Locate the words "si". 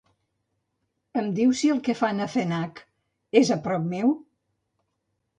1.63-1.69